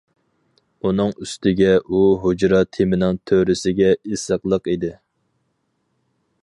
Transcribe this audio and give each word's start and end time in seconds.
ئۇنىڭ 0.87 1.11
ئۈستىگە 1.25 1.75
ئۇ 1.91 1.99
ھۇجرا 2.23 2.63
تېمىنىڭ 2.77 3.21
تۆرىسىگە 3.31 3.93
ئېسىقلىق 3.99 4.71
ئىدى. 4.73 4.95